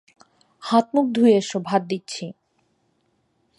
[0.63, 2.25] হাত মুখ ধুয়ে এস, ভাত দিচ্ছি।